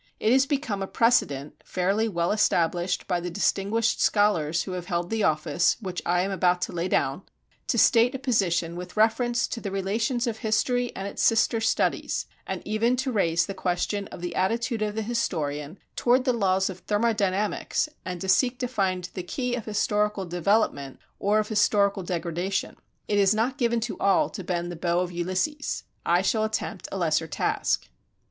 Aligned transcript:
It 0.19 0.33
has 0.33 0.47
become 0.47 0.81
a 0.81 0.87
precedent, 0.87 1.61
fairly 1.63 2.07
well 2.07 2.31
established 2.31 3.07
by 3.07 3.19
the 3.19 3.29
distinguished 3.29 4.01
scholars 4.01 4.63
who 4.63 4.71
have 4.71 4.87
held 4.87 5.11
the 5.11 5.21
office 5.21 5.77
which 5.79 6.01
I 6.07 6.21
am 6.23 6.31
about 6.31 6.59
to 6.63 6.71
lay 6.71 6.87
down, 6.87 7.21
to 7.67 7.77
state 7.77 8.15
a 8.15 8.17
position 8.17 8.75
with 8.75 8.97
reference 8.97 9.47
to 9.49 9.61
the 9.61 9.69
relations 9.69 10.25
of 10.25 10.39
history 10.39 10.91
and 10.95 11.07
its 11.07 11.21
sister 11.21 11.61
studies, 11.61 12.25
and 12.47 12.63
even 12.65 12.95
to 12.95 13.11
raise 13.11 13.45
the 13.45 13.53
question 13.53 14.07
of 14.07 14.21
the 14.21 14.33
attitude 14.33 14.81
of 14.81 14.95
the 14.95 15.03
historian 15.03 15.77
toward 15.95 16.25
the 16.25 16.33
laws 16.33 16.67
of 16.67 16.79
thermodynamics 16.79 17.87
and 18.03 18.21
to 18.21 18.27
seek 18.27 18.57
to 18.57 18.67
find 18.67 19.07
the 19.13 19.21
key 19.21 19.53
of 19.53 19.65
historical 19.65 20.25
development 20.25 20.97
or 21.19 21.37
of 21.37 21.49
historical 21.49 22.01
degradation. 22.01 22.75
It 23.07 23.19
is 23.19 23.35
not 23.35 23.59
given 23.59 23.79
to 23.81 23.99
all 23.99 24.31
to 24.31 24.43
bend 24.43 24.71
the 24.71 24.75
bow 24.75 25.01
of 25.01 25.11
Ulysses. 25.11 25.83
I 26.03 26.23
shall 26.23 26.43
attempt 26.45 26.87
a 26.91 26.97
lesser 26.97 27.27
task. 27.27 27.87